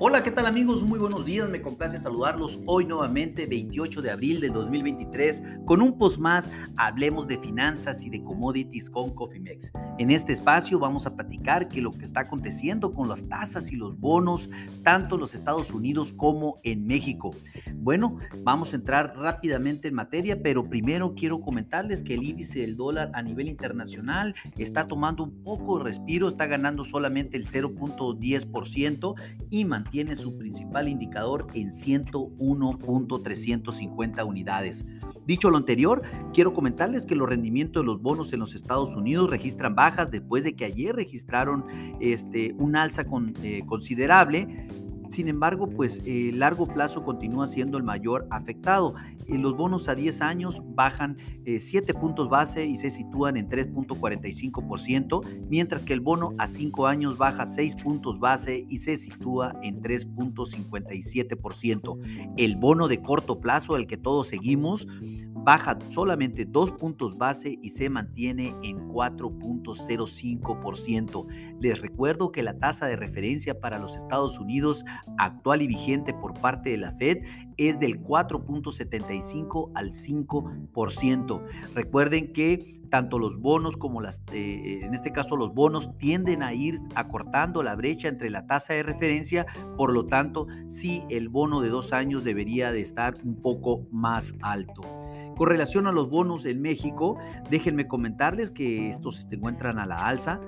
[0.00, 0.84] Hola, ¿qué tal amigos?
[0.84, 5.98] Muy buenos días, me complace saludarlos hoy nuevamente, 28 de abril del 2023, con un
[5.98, 9.72] post más, hablemos de finanzas y de commodities con Cofimex.
[9.98, 13.76] En este espacio vamos a platicar que lo que está aconteciendo con las tasas y
[13.76, 14.48] los bonos,
[14.84, 17.32] tanto en los Estados Unidos como en México.
[17.74, 22.76] Bueno, vamos a entrar rápidamente en materia, pero primero quiero comentarles que el índice del
[22.76, 29.14] dólar a nivel internacional está tomando un poco de respiro, está ganando solamente el 0.10%
[29.50, 34.84] y mantiene tiene su principal indicador en 101.350 unidades.
[35.26, 36.02] Dicho lo anterior,
[36.32, 40.44] quiero comentarles que los rendimientos de los bonos en los Estados Unidos registran bajas después
[40.44, 41.66] de que ayer registraron
[42.00, 44.66] este, un alza con, eh, considerable
[45.18, 48.94] sin embargo, pues el largo plazo continúa siendo el mayor afectado.
[49.26, 55.26] los bonos a 10 años bajan 7 eh, puntos base y se sitúan en 3.45%,
[55.48, 59.82] mientras que el bono a 5 años baja 6 puntos base y se sitúa en
[59.82, 62.34] 3.57%.
[62.36, 64.86] El bono de corto plazo, el que todos seguimos,
[65.48, 71.26] baja solamente dos puntos base y se mantiene en 4.05%.
[71.58, 74.84] Les recuerdo que la tasa de referencia para los Estados Unidos
[75.16, 77.24] actual y vigente por parte de la Fed
[77.56, 81.42] es del 4.75 al 5%.
[81.74, 86.52] Recuerden que tanto los bonos como las, eh, en este caso los bonos, tienden a
[86.52, 89.46] ir acortando la brecha entre la tasa de referencia,
[89.78, 94.34] por lo tanto, sí, el bono de dos años debería de estar un poco más
[94.42, 94.97] alto.
[95.38, 97.16] Con relación a los bonos en México,
[97.48, 100.40] déjenme comentarles que estos se encuentran a la alza.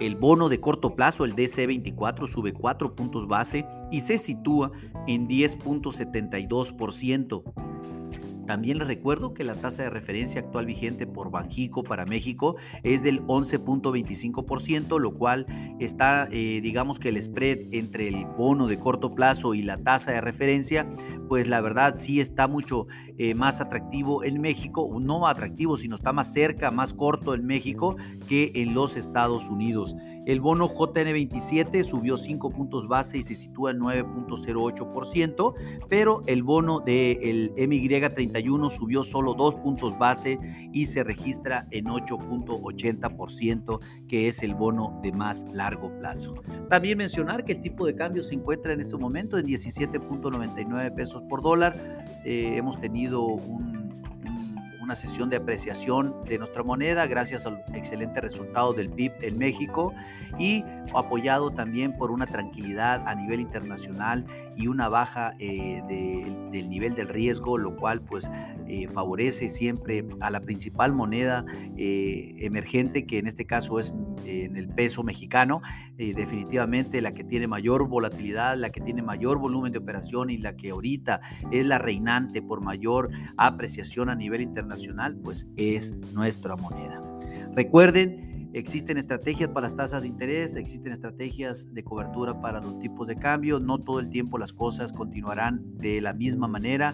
[0.00, 4.72] El bono de corto plazo, el DC24, sube 4 puntos base y se sitúa
[5.06, 7.67] en 10.72%.
[8.48, 13.02] También les recuerdo que la tasa de referencia actual vigente por Banjico para México es
[13.02, 15.44] del 11.25%, lo cual
[15.78, 20.12] está, eh, digamos que el spread entre el bono de corto plazo y la tasa
[20.12, 20.88] de referencia,
[21.28, 22.86] pues la verdad sí está mucho
[23.18, 27.96] eh, más atractivo en México, no atractivo, sino está más cerca, más corto en México
[28.30, 29.94] que en los Estados Unidos.
[30.28, 35.54] El bono JN27 subió 5 puntos base y se sitúa en 9.08%,
[35.88, 37.50] pero el bono del
[38.38, 40.38] MY31 subió solo 2 puntos base
[40.72, 46.34] y se registra en 8.80%, que es el bono de más largo plazo.
[46.68, 51.22] También mencionar que el tipo de cambio se encuentra en este momento en 17.99 pesos
[51.28, 51.76] por dólar.
[52.24, 53.78] Eh, hemos tenido un
[54.88, 59.92] una sesión de apreciación de nuestra moneda gracias al excelente resultado del PIB en México
[60.38, 64.24] y apoyado también por una tranquilidad a nivel internacional
[64.56, 68.30] y una baja eh, del nivel del riesgo, lo cual pues
[68.66, 71.44] eh, favorece siempre a la principal moneda
[71.76, 73.92] eh, emergente, que en este caso es
[74.24, 75.62] en el peso mexicano,
[75.96, 80.54] definitivamente la que tiene mayor volatilidad, la que tiene mayor volumen de operación y la
[80.54, 83.08] que ahorita es la reinante por mayor
[83.38, 87.00] apreciación a nivel internacional, pues es nuestra moneda.
[87.54, 88.27] Recuerden
[88.58, 93.14] Existen estrategias para las tasas de interés, existen estrategias de cobertura para los tipos de
[93.14, 93.60] cambio.
[93.60, 96.92] No todo el tiempo las cosas continuarán de la misma manera.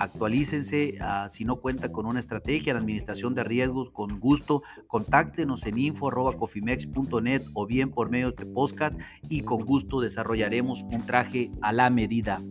[0.00, 0.98] Actualícense.
[1.00, 5.78] Ah, si no cuenta con una estrategia en administración de riesgos, con gusto, contáctenos en
[5.78, 8.94] info.cofimex.net o bien por medio de Postcat
[9.28, 12.42] y con gusto desarrollaremos un traje a la medida.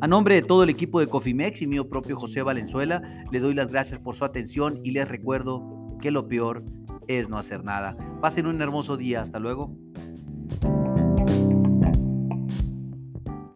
[0.00, 3.54] A nombre de todo el equipo de Cofimex y mío propio José Valenzuela, le doy
[3.54, 6.64] las gracias por su atención y les recuerdo que lo peor
[7.18, 7.96] es no hacer nada.
[8.20, 9.20] Pasen un hermoso día.
[9.20, 9.76] Hasta luego.